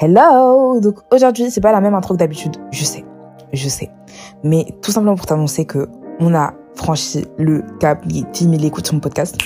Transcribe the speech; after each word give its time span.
Hello 0.00 0.78
Donc 0.78 1.00
aujourd'hui, 1.10 1.50
c'est 1.50 1.60
pas 1.60 1.72
la 1.72 1.80
même 1.80 1.94
intro 1.94 2.14
que 2.14 2.20
d'habitude, 2.20 2.56
je 2.70 2.84
sais, 2.84 3.04
je 3.52 3.68
sais. 3.68 3.90
Mais 4.44 4.64
tout 4.80 4.92
simplement 4.92 5.16
pour 5.16 5.26
t'annoncer 5.26 5.64
que 5.64 5.88
on 6.20 6.36
a 6.36 6.54
franchi 6.76 7.26
le 7.36 7.64
cap 7.80 8.06
des 8.06 8.22
10 8.22 8.44
000 8.44 8.54
écoutes 8.62 8.86
sur 8.86 8.94
mon 8.94 9.00
podcast. 9.00 9.36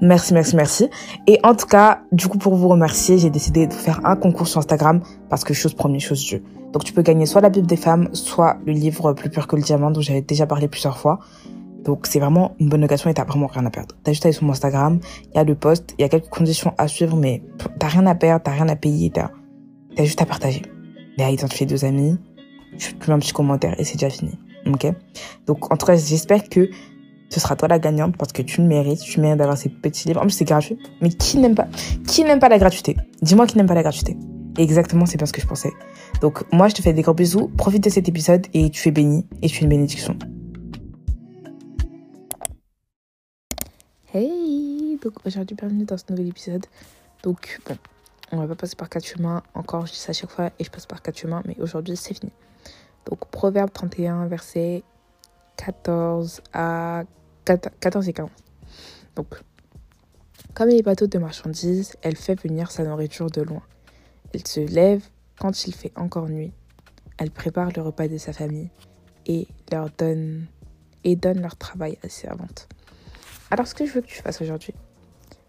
Merci, 0.00 0.34
merci, 0.34 0.54
merci. 0.54 0.88
Et 1.26 1.40
en 1.42 1.56
tout 1.56 1.66
cas, 1.66 2.02
du 2.12 2.28
coup, 2.28 2.38
pour 2.38 2.54
vous 2.54 2.68
remercier, 2.68 3.18
j'ai 3.18 3.28
décidé 3.28 3.66
de 3.66 3.72
faire 3.72 4.00
un 4.04 4.14
concours 4.14 4.46
sur 4.46 4.60
Instagram 4.60 5.00
parce 5.28 5.42
que 5.42 5.52
chose 5.52 5.74
première, 5.74 6.00
chose 6.00 6.24
Dieu. 6.24 6.44
Donc 6.72 6.84
tu 6.84 6.92
peux 6.92 7.02
gagner 7.02 7.26
soit 7.26 7.40
la 7.40 7.50
Bible 7.50 7.66
des 7.66 7.74
femmes, 7.74 8.08
soit 8.12 8.58
le 8.64 8.72
livre 8.72 9.14
Plus 9.14 9.30
pur 9.30 9.48
que 9.48 9.56
le 9.56 9.62
diamant 9.62 9.90
dont 9.90 10.00
j'avais 10.00 10.22
déjà 10.22 10.46
parlé 10.46 10.68
plusieurs 10.68 10.96
fois. 10.96 11.18
Donc 11.84 12.06
c'est 12.06 12.20
vraiment 12.20 12.54
une 12.60 12.68
bonne 12.68 12.84
occasion 12.84 13.10
et 13.10 13.14
t'as 13.14 13.24
vraiment 13.24 13.48
rien 13.48 13.66
à 13.66 13.70
perdre. 13.70 13.96
T'as 14.04 14.12
juste 14.12 14.24
à 14.24 14.28
aller 14.28 14.32
sur 14.32 14.44
mon 14.44 14.52
Instagram, 14.52 15.00
il 15.32 15.36
y 15.36 15.40
a 15.40 15.44
le 15.44 15.56
post, 15.56 15.96
il 15.98 16.02
y 16.02 16.04
a 16.04 16.08
quelques 16.08 16.28
conditions 16.28 16.72
à 16.78 16.86
suivre, 16.86 17.16
mais 17.16 17.42
t'as 17.80 17.88
rien 17.88 18.06
à 18.06 18.14
perdre, 18.14 18.44
t'as 18.44 18.52
rien 18.52 18.68
à 18.68 18.76
payer, 18.76 19.10
t'as 19.10 19.30
T'as 19.96 20.04
juste 20.04 20.22
à 20.22 20.26
partager. 20.26 20.62
Et 21.18 21.22
à 21.22 21.30
identifier 21.30 21.66
deux 21.66 21.84
amis. 21.84 22.16
Tu 22.78 22.94
mets 23.08 23.14
un 23.14 23.18
petit 23.18 23.32
commentaire 23.32 23.74
et 23.78 23.84
c'est 23.84 23.94
déjà 23.94 24.10
fini. 24.10 24.32
Ok 24.66 24.86
Donc, 25.46 25.72
en 25.72 25.76
tout 25.76 25.86
cas, 25.86 25.96
j'espère 25.96 26.48
que 26.48 26.70
ce 27.28 27.40
sera 27.40 27.56
toi 27.56 27.68
la 27.68 27.78
gagnante 27.78 28.16
parce 28.16 28.32
que 28.32 28.42
tu 28.42 28.60
le 28.62 28.66
mérites. 28.66 29.00
Tu 29.00 29.20
mérites 29.20 29.38
d'avoir 29.38 29.56
ces 29.58 29.68
petits 29.68 30.08
livres. 30.08 30.20
En 30.20 30.24
plus, 30.24 30.32
c'est 30.32 30.44
gratuit. 30.44 30.78
Mais 31.00 31.10
qui 31.10 31.38
n'aime 31.38 31.54
pas 31.54 31.68
Qui 32.06 32.24
n'aime 32.24 32.38
pas 32.38 32.48
la 32.48 32.58
gratuité? 32.58 32.96
Dis-moi 33.22 33.46
qui 33.46 33.56
n'aime 33.56 33.66
pas 33.66 33.74
la 33.74 33.82
gratuité. 33.82 34.16
exactement, 34.58 35.06
c'est 35.06 35.18
pas 35.18 35.26
ce 35.26 35.32
que 35.32 35.40
je 35.40 35.46
pensais. 35.46 35.72
Donc, 36.20 36.44
moi, 36.52 36.68
je 36.68 36.74
te 36.74 36.82
fais 36.82 36.92
des 36.92 37.02
gros 37.02 37.14
bisous. 37.14 37.48
Profite 37.56 37.84
de 37.84 37.90
cet 37.90 38.08
épisode 38.08 38.46
et 38.54 38.70
tu 38.70 38.88
es 38.88 38.92
béni. 38.92 39.26
Et 39.42 39.48
tu 39.48 39.58
es 39.58 39.62
une 39.62 39.68
bénédiction. 39.68 40.16
Hey 44.14 44.98
Donc, 45.02 45.14
aujourd'hui, 45.24 45.56
bienvenue 45.56 45.84
dans 45.84 45.96
ce 45.96 46.04
nouvel 46.10 46.28
épisode. 46.28 46.66
Donc, 47.22 47.60
bon, 47.68 47.76
on 48.32 48.36
va 48.38 48.46
pas 48.48 48.54
passer 48.54 48.76
par 48.76 48.88
quatre 48.88 49.06
chemins. 49.06 49.42
Encore, 49.54 49.86
je 49.86 49.92
dis 49.92 49.98
ça 49.98 50.10
à 50.10 50.12
chaque 50.12 50.30
fois 50.30 50.50
et 50.58 50.64
je 50.64 50.70
passe 50.70 50.86
par 50.86 51.02
quatre 51.02 51.18
chemins, 51.18 51.42
mais 51.46 51.56
aujourd'hui, 51.60 51.96
c'est 51.96 52.14
fini. 52.14 52.32
Donc, 53.06 53.26
Proverbe 53.30 53.72
31, 53.72 54.26
verset 54.26 54.82
14 55.56 56.42
à 56.52 57.04
14 57.44 58.08
et 58.08 58.12
15. 58.12 58.28
Donc, 59.16 59.26
comme 60.54 60.68
les 60.68 60.82
bateaux 60.82 61.06
de 61.06 61.18
marchandises, 61.18 61.96
elle 62.02 62.16
fait 62.16 62.40
venir 62.40 62.70
sa 62.70 62.84
nourriture 62.84 63.30
de 63.30 63.42
loin. 63.42 63.62
Elle 64.32 64.46
se 64.46 64.60
lève 64.60 65.02
quand 65.38 65.66
il 65.66 65.74
fait 65.74 65.92
encore 65.96 66.28
nuit. 66.28 66.52
Elle 67.18 67.30
prépare 67.30 67.70
le 67.74 67.82
repas 67.82 68.08
de 68.08 68.18
sa 68.18 68.32
famille 68.32 68.70
et 69.26 69.48
leur 69.70 69.90
donne 69.90 70.46
et 71.04 71.16
donne 71.16 71.40
leur 71.40 71.56
travail 71.56 71.98
à 72.02 72.08
ses 72.08 72.26
servantes. 72.26 72.68
Alors, 73.50 73.66
ce 73.66 73.74
que 73.74 73.86
je 73.86 73.92
veux 73.92 74.00
que 74.00 74.06
tu 74.06 74.22
fasses 74.22 74.40
aujourd'hui, 74.40 74.74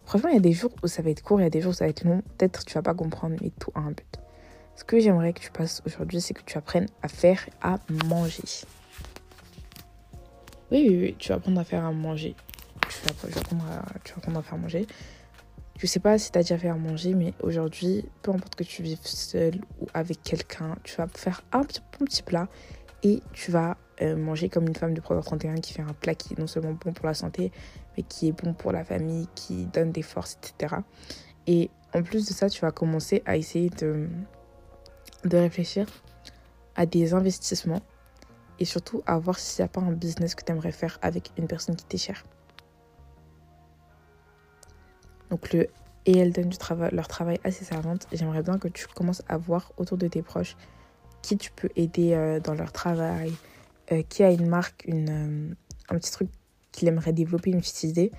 Franchement, 0.05 0.29
il 0.29 0.35
y 0.35 0.37
a 0.37 0.41
des 0.41 0.53
jours 0.53 0.71
où 0.83 0.87
ça 0.87 1.01
va 1.01 1.09
être 1.09 1.21
court, 1.21 1.39
il 1.39 1.43
y 1.43 1.47
a 1.47 1.49
des 1.49 1.61
jours 1.61 1.71
où 1.71 1.75
ça 1.75 1.85
va 1.85 1.89
être 1.89 2.03
long. 2.03 2.21
Peut-être 2.37 2.65
tu 2.65 2.73
vas 2.73 2.81
pas 2.81 2.93
comprendre, 2.93 3.35
mais 3.41 3.51
tout 3.59 3.71
a 3.75 3.79
un 3.79 3.91
but. 3.91 4.19
Ce 4.75 4.83
que 4.83 4.99
j'aimerais 4.99 5.33
que 5.33 5.39
tu 5.39 5.51
passes 5.51 5.81
aujourd'hui, 5.85 6.21
c'est 6.21 6.33
que 6.33 6.41
tu 6.45 6.57
apprennes 6.57 6.87
à 7.01 7.07
faire 7.07 7.47
à 7.61 7.77
manger. 8.05 8.43
Oui, 10.71 10.87
oui, 10.89 10.97
oui, 11.01 11.15
tu 11.19 11.29
vas 11.29 11.35
apprendre 11.35 11.59
à 11.59 11.63
faire 11.63 11.85
à 11.85 11.91
manger. 11.91 12.35
Tu 12.89 13.05
vas, 13.05 13.11
apprendre, 13.11 13.65
à, 13.65 13.99
tu 14.03 14.13
vas 14.13 14.17
apprendre 14.17 14.39
à 14.39 14.41
faire 14.41 14.53
à 14.53 14.57
manger. 14.57 14.87
Je 15.77 15.87
sais 15.87 15.99
pas 15.99 16.17
si 16.17 16.31
tu 16.31 16.37
as 16.37 16.43
déjà 16.43 16.57
fait 16.57 16.69
à 16.69 16.75
manger, 16.75 17.13
mais 17.13 17.33
aujourd'hui, 17.41 18.05
peu 18.21 18.31
importe 18.31 18.55
que 18.55 18.63
tu 18.63 18.83
vives 18.83 18.99
seul 19.03 19.55
ou 19.79 19.87
avec 19.93 20.21
quelqu'un, 20.21 20.75
tu 20.83 20.95
vas 20.95 21.07
faire 21.07 21.41
un 21.51 21.63
petit, 21.63 22.21
plat 22.21 22.47
et 23.03 23.21
tu 23.33 23.49
vas 23.49 23.77
euh, 24.01 24.15
manger 24.15 24.47
comme 24.47 24.67
une 24.67 24.75
femme 24.75 24.93
de 24.93 25.01
Proverbe 25.01 25.25
31 25.25 25.55
qui 25.55 25.73
fait 25.73 25.81
un 25.81 25.93
plat 25.93 26.13
qui 26.13 26.33
est 26.33 26.37
non 26.37 26.45
seulement 26.45 26.73
bon 26.73 26.93
pour 26.93 27.07
la 27.07 27.15
santé, 27.15 27.51
qui 28.03 28.27
est 28.27 28.31
bon 28.31 28.53
pour 28.53 28.71
la 28.71 28.83
famille, 28.83 29.27
qui 29.35 29.65
donne 29.65 29.91
des 29.91 30.01
forces, 30.01 30.37
etc. 30.37 30.75
Et 31.47 31.69
en 31.93 32.03
plus 32.03 32.27
de 32.27 32.33
ça, 32.33 32.49
tu 32.49 32.61
vas 32.61 32.71
commencer 32.71 33.21
à 33.25 33.37
essayer 33.37 33.69
de, 33.69 34.07
de 35.25 35.37
réfléchir 35.37 35.87
à 36.75 36.85
des 36.85 37.13
investissements 37.13 37.81
et 38.59 38.65
surtout 38.65 39.01
à 39.05 39.17
voir 39.17 39.39
s'il 39.39 39.63
n'y 39.63 39.65
a 39.65 39.69
pas 39.69 39.81
un 39.81 39.91
business 39.91 40.35
que 40.35 40.43
tu 40.43 40.51
aimerais 40.51 40.71
faire 40.71 40.99
avec 41.01 41.31
une 41.37 41.47
personne 41.47 41.75
qui 41.75 41.85
t'est 41.85 41.97
chère. 41.97 42.23
Donc 45.29 45.51
le 45.53 45.67
et 46.05 46.17
elles 46.17 46.33
donnent 46.33 46.49
du 46.49 46.57
travail, 46.57 46.89
leur 46.93 47.07
travail 47.07 47.39
à 47.43 47.51
ses 47.51 47.65
servantes. 47.65 48.07
J'aimerais 48.11 48.41
bien 48.41 48.57
que 48.57 48.67
tu 48.67 48.87
commences 48.87 49.21
à 49.27 49.37
voir 49.37 49.71
autour 49.77 49.97
de 49.97 50.07
tes 50.07 50.21
proches 50.21 50.55
qui 51.21 51.37
tu 51.37 51.51
peux 51.51 51.69
aider 51.75 52.13
euh, 52.13 52.39
dans 52.39 52.55
leur 52.55 52.71
travail, 52.71 53.31
euh, 53.91 54.01
qui 54.09 54.23
a 54.23 54.31
une 54.31 54.47
marque, 54.47 54.83
une, 54.87 55.09
euh, 55.49 55.55
un 55.89 55.97
petit 55.97 56.11
truc 56.11 56.29
qu'il 56.71 56.87
aimerait 56.87 57.13
développer, 57.13 57.51
une 57.51 57.61
petite 57.61 57.83
idée, 57.83 58.11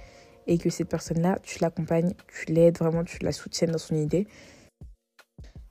et 0.47 0.59
que 0.59 0.71
cette 0.71 0.89
personne-là, 0.89 1.39
tu 1.43 1.59
l'accompagnes, 1.61 2.15
tu 2.29 2.53
l'aides 2.53 2.79
vraiment, 2.79 3.05
tu 3.05 3.19
la 3.23 3.33
soutiennes 3.33 3.71
dans 3.71 3.79
son 3.79 3.95
idée, 3.95 4.27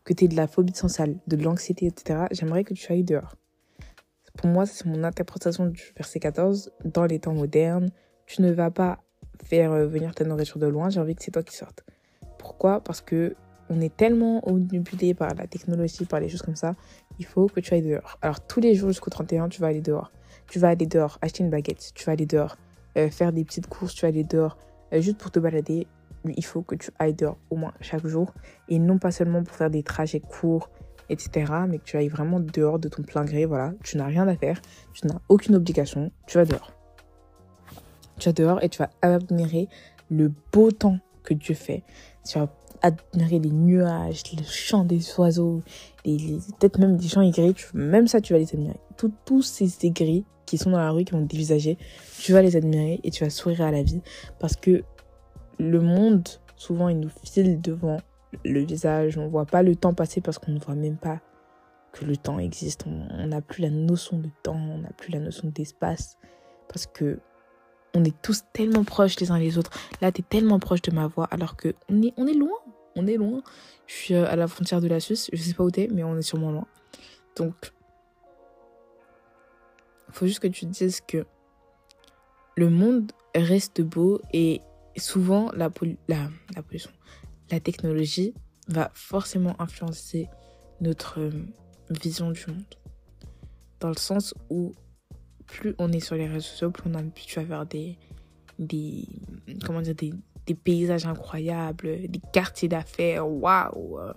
que 0.03 0.14
tu 0.14 0.25
aies 0.25 0.28
de 0.28 0.36
la 0.36 0.47
phobie 0.47 0.75
sensale, 0.75 1.18
de 1.28 1.38
l'anxiété, 1.38 1.88
etc., 1.88 2.25
j'aimerais 2.31 2.64
que 2.64 2.74
tu 2.74 2.91
ailles 2.91 3.03
dehors. 3.03 3.36
Pour 4.38 4.47
moi, 4.47 4.66
c'est 4.66 4.86
mon 4.86 5.03
interprétation 5.03 5.66
du 5.66 5.81
verset 5.96 6.20
14. 6.20 6.72
Dans 6.86 7.06
les 7.06 7.20
temps 7.20 7.34
modernes, 7.34 7.90
tu 8.25 8.41
ne 8.41 8.52
vas 8.52 8.72
pas 8.72 9.03
faire 9.44 9.72
venir 9.88 10.16
ta 10.16 10.24
nourriture 10.24 10.59
de 10.59 10.68
loin, 10.68 10.90
j'ai 10.90 11.00
envie 11.00 11.16
que 11.16 11.24
c'est 11.24 11.31
toi 11.31 11.44
qui 11.44 11.56
sortes. 11.56 11.84
Pourquoi? 12.38 12.81
Parce 12.81 13.02
que 13.02 13.36
on 13.70 13.80
est 13.80 13.96
tellement 13.96 14.47
omnibulé 14.47 15.14
par 15.14 15.34
la 15.34 15.47
technologie, 15.47 16.06
par 16.06 16.20
les 16.20 16.28
choses 16.28 16.41
comme 16.41 16.56
ça, 16.56 16.75
il 17.20 17.25
faut 17.25 17.47
que 17.47 17.59
tu 17.59 17.74
ailles 17.74 17.81
dehors. 17.81 18.18
Alors 18.22 18.46
tous 18.46 18.59
les 18.59 18.75
jours 18.75 18.90
jusqu'au 18.90 19.09
31, 19.09 19.50
tu 19.50 19.62
vas 19.62 19.68
aller 19.68 19.81
dehors. 19.81 20.12
Tu 20.50 20.59
vas 20.59 20.70
aller 20.70 20.86
dehors, 20.86 21.18
acheter 21.22 21.44
une 21.44 21.50
baguette, 21.50 21.91
tu 21.96 22.03
vas 22.03 22.12
aller 22.12 22.25
dehors, 22.25 22.58
euh, 22.97 23.09
faire 23.09 23.31
des 23.31 23.44
petites 23.44 23.68
courses, 23.68 23.94
tu 23.94 24.02
vas 24.02 24.09
aller 24.09 24.24
dehors, 24.24 24.57
euh, 24.94 25.02
juste 25.02 25.18
pour 25.18 25.31
te 25.31 25.40
balader. 25.40 25.88
Il 26.25 26.46
faut 26.46 26.62
que 26.62 26.75
tu 26.75 26.91
ailles 27.00 27.16
dehors 27.16 27.38
au 27.50 27.56
moins 27.56 27.74
chaque 27.81 28.06
jour. 28.06 28.34
Et 28.69 28.78
non 28.78 29.00
pas 29.00 29.12
seulement 29.12 29.44
pour 29.44 29.56
faire 29.56 29.72
des 29.72 29.81
trajets 29.81 30.19
courts, 30.19 30.69
etc. 31.09 31.52
Mais 31.68 31.79
que 31.79 31.84
tu 31.84 31.97
ailles 31.97 32.09
vraiment 32.09 32.40
dehors 32.40 32.78
de 32.78 32.90
ton 32.90 33.02
plein 33.02 33.25
gré. 33.25 33.46
Voilà, 33.46 33.74
tu 33.84 33.97
n'as 33.97 34.06
rien 34.06 34.28
à 34.28 34.35
faire, 34.35 34.62
tu 34.94 35.07
n'as 35.07 35.19
aucune 35.29 35.56
obligation, 35.56 36.12
tu 36.28 36.38
vas 36.38 36.46
dehors. 36.46 36.72
Tu 38.19 38.29
vas 38.29 38.34
dehors 38.34 38.63
et 38.63 38.69
tu 38.69 38.78
vas 38.78 38.90
admirer 39.02 39.68
le 40.12 40.31
beau 40.52 40.69
temps 40.72 41.00
que 41.23 41.34
Dieu 41.34 41.56
fait. 41.56 41.84
Tu 42.28 42.38
vas 42.38 42.50
admirer 42.84 43.40
les 43.40 43.52
nuages, 43.52 44.23
le 44.35 44.44
chant 44.44 44.84
des 44.84 45.02
oiseaux, 45.18 45.62
les, 46.06 46.40
peut-être 46.59 46.79
même 46.79 46.97
des 46.97 47.08
gens 47.08 47.22
aigris. 47.22 47.56
Même 47.73 48.08
ça, 48.08 48.22
tu 48.22 48.34
vas 48.34 48.40
les 48.40 48.53
admirer. 48.53 48.79
tous 49.25 49.41
ces 49.41 49.85
aigris 49.85 50.25
qui 50.51 50.57
sont 50.57 50.72
dans 50.72 50.79
la 50.79 50.91
rue, 50.91 51.06
qui 51.06 51.13
vont 51.13 51.22
dévisager, 51.22 51.78
tu 52.19 52.34
vas 52.34 52.41
les 52.41 52.57
admirer 52.57 53.00
et 53.03 53.09
tu 53.09 53.23
vas 53.23 53.29
sourire 53.29 53.62
à 53.62 53.72
la 53.72 53.84
vie. 53.84 54.01
Parce 54.38 54.57
que 54.57 54.84
le 55.59 55.79
monde, 55.79 56.28
souvent, 56.57 56.89
il 56.89 57.00
nous 57.00 57.09
file 57.23 57.62
devant 57.62 58.01
le 58.44 58.59
visage. 58.59 59.17
On 59.17 59.29
voit 59.29 59.45
pas 59.45 59.63
le 59.63 59.78
temps 59.78 59.94
passer 59.94 60.19
parce 60.19 60.40
qu'on 60.40 60.51
ne 60.51 60.59
voit 60.59 60.75
même 60.75 60.97
pas 60.97 61.22
que 61.94 62.03
le 62.03 62.17
temps 62.17 62.38
existe. 62.38 62.85
On 62.85 63.28
n'a 63.28 63.40
plus 63.40 63.61
la 63.61 63.69
notion 63.69 64.17
de 64.19 64.28
temps, 64.44 64.57
on 64.57 64.79
n'a 64.79 64.90
plus 64.90 65.13
la 65.13 65.19
notion 65.19 65.50
d'espace. 65.56 66.17
Parce 66.67 66.85
que 66.85 67.19
on 67.94 68.03
est 68.03 68.22
tous 68.22 68.44
tellement 68.51 68.84
proches 68.84 69.17
les 69.22 69.31
uns 69.31 69.40
les 69.40 69.57
autres. 69.57 69.72
Là, 70.01 70.11
tu 70.11 70.19
es 70.19 70.25
tellement 70.28 70.59
proche 70.59 70.81
de 70.81 70.91
ma 70.91 71.07
voix 71.07 71.29
alors 71.31 71.56
que 71.56 71.75
on 71.90 72.01
est, 72.01 72.13
on 72.17 72.28
est 72.28 72.34
loin. 72.34 72.57
On 72.97 73.07
est 73.07 73.16
loin. 73.16 73.41
Je 73.88 73.94
suis 73.94 74.13
euh, 74.16 74.29
à 74.29 74.35
la 74.35 74.50
frontière 74.50 74.81
de 74.81 74.90
la 74.90 75.00
Suisse. 75.00 75.29
Je 75.31 75.41
sais 75.41 75.53
pas 75.53 75.63
où 75.63 75.72
t'es, 75.72 75.88
mais 75.94 76.03
on 76.03 76.17
est 76.17 76.22
sûrement 76.22 76.51
loin. 76.51 76.67
Donc, 77.38 77.72
faut 80.11 80.27
juste 80.27 80.39
que 80.39 80.47
tu 80.47 80.66
te 80.66 80.72
dises 80.72 81.01
que 81.01 81.25
le 82.57 82.69
monde 82.69 83.11
reste 83.35 83.81
beau 83.81 84.22
et 84.33 84.61
souvent 84.97 85.51
la, 85.53 85.69
la, 86.07 86.29
la 87.49 87.59
technologie 87.59 88.33
va 88.67 88.91
forcément 88.94 89.59
influencer 89.61 90.27
notre 90.79 91.19
euh, 91.19 91.31
vision 91.89 92.31
du 92.31 92.44
monde. 92.47 92.63
Dans 93.79 93.89
le 93.89 93.97
sens 93.97 94.33
où 94.49 94.73
plus 95.45 95.75
on 95.77 95.91
est 95.91 95.99
sur 95.99 96.16
les 96.16 96.28
réseaux 96.28 96.41
sociaux, 96.41 96.72
plus 96.72 96.89
on 96.89 96.95
a 96.95 96.99
habitué 96.99 97.41
à 97.41 97.45
faire 97.45 97.66
des, 97.66 97.97
des, 98.59 99.07
comment 99.66 99.81
dire, 99.81 99.95
des 99.95 100.55
paysages 100.55 101.05
incroyables, 101.05 102.07
des 102.07 102.22
quartiers 102.31 102.69
d'affaires, 102.69 103.28
waouh, 103.28 103.99
euh, 103.99 104.13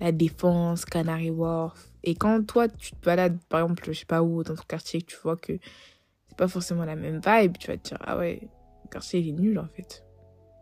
la 0.00 0.12
Défense, 0.12 0.84
Canary 0.84 1.30
Wharf. 1.30 1.90
Et 2.04 2.14
quand 2.14 2.46
toi, 2.46 2.68
tu 2.68 2.92
te 2.92 3.04
balades, 3.04 3.38
par 3.48 3.60
exemple, 3.62 3.84
je 3.86 3.92
sais 3.92 4.06
pas 4.06 4.22
où, 4.22 4.42
dans 4.42 4.54
ton 4.54 4.62
quartier, 4.66 5.02
tu 5.02 5.16
vois 5.22 5.36
que 5.36 5.58
c'est 6.28 6.36
pas 6.36 6.48
forcément 6.48 6.84
la 6.84 6.96
même 6.96 7.20
vibe, 7.24 7.58
tu 7.58 7.68
vas 7.68 7.76
te 7.76 7.88
dire, 7.88 7.98
ah 8.00 8.16
ouais, 8.16 8.40
le 8.84 8.88
quartier, 8.90 9.20
il 9.20 9.28
est 9.28 9.32
nul, 9.32 9.58
en 9.58 9.66
fait. 9.66 10.04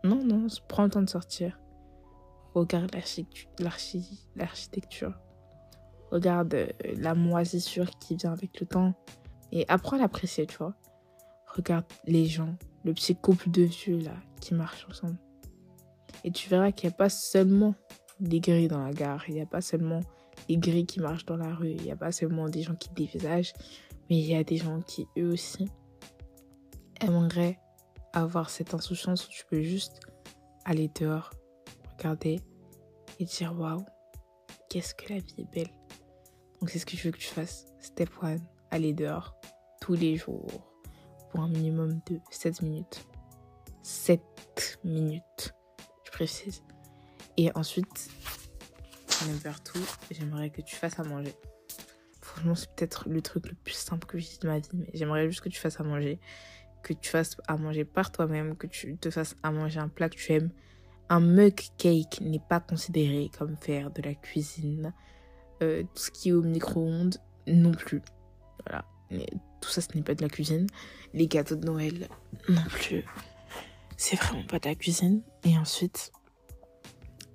Non, 0.03 0.23
non, 0.23 0.47
prends 0.67 0.83
le 0.83 0.89
temps 0.89 1.01
de 1.01 1.09
sortir. 1.09 1.59
Regarde 2.53 2.95
l'architecture. 3.59 5.13
Regarde 6.11 6.53
euh, 6.53 6.67
la 6.97 7.13
moisissure 7.13 7.89
qui 7.99 8.15
vient 8.15 8.31
avec 8.31 8.59
le 8.59 8.65
temps. 8.65 8.93
Et 9.51 9.65
apprends 9.67 9.97
à 9.97 9.99
l'apprécier, 9.99 10.47
tu 10.47 10.57
vois. 10.57 10.73
Regarde 11.47 11.85
les 12.05 12.25
gens, 12.25 12.55
le 12.83 12.93
petit 12.93 13.15
couple 13.15 13.49
de 13.49 13.63
vieux 13.63 13.99
là 13.99 14.13
qui 14.41 14.53
marchent 14.53 14.87
ensemble. 14.89 15.17
Et 16.23 16.31
tu 16.31 16.49
verras 16.49 16.71
qu'il 16.71 16.89
n'y 16.89 16.93
a 16.93 16.97
pas 16.97 17.09
seulement 17.09 17.75
des 18.19 18.39
grilles 18.39 18.67
dans 18.67 18.83
la 18.83 18.93
gare, 18.93 19.23
il 19.27 19.35
n'y 19.35 19.41
a 19.41 19.45
pas 19.45 19.61
seulement 19.61 20.01
des 20.47 20.57
grilles 20.57 20.85
qui 20.85 20.99
marchent 20.99 21.25
dans 21.25 21.37
la 21.37 21.53
rue, 21.53 21.71
il 21.71 21.81
n'y 21.81 21.91
a 21.91 21.95
pas 21.95 22.11
seulement 22.11 22.49
des 22.49 22.61
gens 22.61 22.75
qui 22.75 22.89
dévisagent, 22.89 23.53
mais 24.09 24.17
il 24.17 24.25
y 24.25 24.35
a 24.35 24.43
des 24.43 24.57
gens 24.57 24.81
qui 24.81 25.07
eux 25.17 25.31
aussi 25.31 25.69
aimeraient 27.01 27.59
avoir 28.13 28.49
cette 28.49 28.73
insouciance 28.73 29.27
où 29.27 29.29
tu 29.29 29.45
peux 29.45 29.61
juste 29.61 29.99
aller 30.65 30.89
dehors, 30.99 31.31
regarder 31.97 32.39
et 33.19 33.25
dire 33.25 33.57
waouh, 33.57 33.85
qu'est-ce 34.69 34.95
que 34.95 35.13
la 35.13 35.19
vie 35.19 35.35
est 35.39 35.51
belle. 35.51 35.71
Donc 36.59 36.69
c'est 36.69 36.79
ce 36.79 36.85
que 36.85 36.97
je 36.97 37.03
veux 37.03 37.11
que 37.11 37.17
tu 37.17 37.27
fasses. 37.27 37.67
Step 37.79 38.09
1, 38.21 38.37
aller 38.71 38.93
dehors 38.93 39.35
tous 39.81 39.93
les 39.93 40.15
jours 40.15 40.47
pour 41.29 41.41
un 41.41 41.49
minimum 41.49 41.99
de 42.09 42.19
7 42.31 42.61
minutes. 42.61 43.07
7 43.83 44.79
minutes, 44.83 45.53
je 46.03 46.11
précise. 46.11 46.63
Et 47.37 47.51
ensuite, 47.55 48.09
vers 49.25 49.61
tout, 49.63 49.85
j'aimerais 50.11 50.49
que 50.49 50.61
tu 50.61 50.75
fasses 50.75 50.99
à 50.99 51.03
manger. 51.03 51.33
Franchement, 52.21 52.55
c'est 52.55 52.69
peut-être 52.75 53.07
le 53.07 53.21
truc 53.21 53.47
le 53.47 53.55
plus 53.55 53.73
simple 53.73 54.05
que 54.05 54.17
j'ai 54.17 54.37
de 54.41 54.47
ma 54.47 54.59
vie, 54.59 54.69
mais 54.73 54.89
j'aimerais 54.93 55.27
juste 55.27 55.41
que 55.41 55.49
tu 55.49 55.59
fasses 55.59 55.79
à 55.79 55.83
manger. 55.83 56.19
Que 56.83 56.93
tu 56.93 57.09
fasses 57.09 57.37
à 57.47 57.57
manger 57.57 57.85
par 57.85 58.11
toi-même, 58.11 58.55
que 58.55 58.67
tu 58.67 58.97
te 58.97 59.09
fasses 59.09 59.35
à 59.43 59.51
manger 59.51 59.79
un 59.79 59.87
plat 59.87 60.09
que 60.09 60.15
tu 60.15 60.33
aimes. 60.33 60.51
Un 61.09 61.19
mug 61.19 61.55
cake 61.77 62.21
n'est 62.21 62.41
pas 62.47 62.59
considéré 62.59 63.29
comme 63.37 63.55
faire 63.55 63.91
de 63.91 64.01
la 64.01 64.13
cuisine. 64.13 64.93
Euh, 65.63 65.83
tout 65.83 66.03
ce 66.03 66.11
qui 66.11 66.29
est 66.29 66.33
au 66.33 66.43
micro-ondes, 66.43 67.17
non 67.47 67.71
plus. 67.71 68.01
Voilà. 68.65 68.85
Mais 69.09 69.25
tout 69.61 69.69
ça, 69.69 69.81
ce 69.81 69.87
n'est 69.95 70.03
pas 70.03 70.15
de 70.15 70.21
la 70.21 70.29
cuisine. 70.29 70.67
Les 71.13 71.27
gâteaux 71.27 71.55
de 71.55 71.65
Noël, 71.65 72.07
non 72.49 72.63
plus. 72.69 73.05
C'est 73.95 74.17
vraiment 74.17 74.45
pas 74.45 74.59
de 74.59 74.67
la 74.67 74.75
cuisine. 74.75 75.23
Et 75.43 75.57
ensuite, 75.57 76.11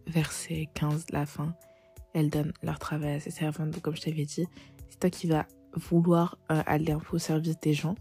verset 0.06 0.68
15, 0.74 1.06
la 1.10 1.26
fin, 1.26 1.54
elles 2.14 2.30
donnent 2.30 2.52
leur 2.62 2.78
travail 2.78 3.14
à 3.14 3.20
ses 3.20 3.30
servantes. 3.30 3.70
Donc, 3.70 3.82
comme 3.82 3.96
je 3.96 4.02
t'avais 4.02 4.24
dit, 4.24 4.46
c'est 4.88 4.98
toi 4.98 5.10
qui 5.10 5.26
vas 5.26 5.46
vouloir 5.74 6.38
euh, 6.50 6.62
aller 6.66 6.92
un 6.92 6.98
peu 6.98 7.16
au 7.16 7.18
service 7.18 7.58
des 7.60 7.72
gens, 7.72 7.94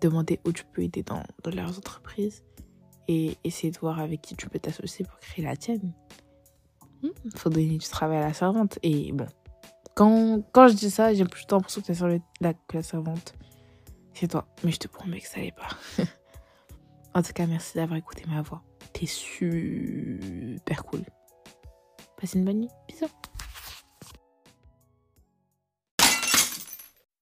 demander 0.00 0.40
où 0.44 0.52
tu 0.52 0.64
peux 0.64 0.82
aider 0.82 1.02
dans, 1.02 1.22
dans 1.42 1.50
leurs 1.50 1.76
entreprises 1.76 2.42
et 3.08 3.36
essayer 3.44 3.70
de 3.70 3.78
voir 3.78 4.00
avec 4.00 4.22
qui 4.22 4.36
tu 4.36 4.48
peux 4.48 4.58
t'associer 4.58 5.04
pour 5.04 5.18
créer 5.18 5.44
la 5.44 5.56
tienne. 5.56 5.92
Il 7.02 7.08
hmm, 7.08 7.30
faut 7.34 7.50
donner 7.50 7.76
du 7.76 7.88
travail 7.88 8.18
à 8.18 8.26
la 8.28 8.32
servante. 8.32 8.78
Et 8.82 9.12
bon, 9.12 9.26
quand, 9.94 10.42
quand 10.52 10.68
je 10.68 10.74
dis 10.74 10.90
ça, 10.90 11.12
j'ai 11.12 11.24
plutôt 11.24 11.56
l'impression 11.56 11.82
que, 11.82 12.20
la, 12.40 12.54
que 12.54 12.76
la 12.76 12.82
servante, 12.82 13.34
c'est 14.14 14.28
toi. 14.28 14.46
Mais 14.64 14.70
je 14.70 14.78
te 14.78 14.88
promets 14.88 15.20
que 15.20 15.28
ça 15.28 15.40
n'est 15.40 15.52
pas. 15.52 15.68
en 17.14 17.22
tout 17.22 17.32
cas, 17.32 17.46
merci 17.46 17.76
d'avoir 17.76 17.98
écouté 17.98 18.24
ma 18.28 18.42
voix. 18.42 18.62
T'es 18.92 19.06
super 19.06 20.84
cool. 20.84 21.02
Passez 22.16 22.38
une 22.38 22.44
bonne 22.44 22.60
nuit. 22.60 22.70
Bisous. 22.88 23.06